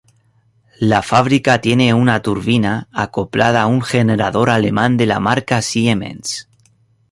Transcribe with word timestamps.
La 0.79 1.03
fábrica 1.03 1.61
tiene 1.61 1.93
una 1.93 2.23
turbina 2.23 2.87
acoplada 2.91 3.61
a 3.61 3.67
un 3.67 3.83
generador 3.83 4.49
alemán 4.49 4.97
de 4.97 5.05
la 5.05 5.19
marca 5.19 5.61
Siemens. 5.61 6.47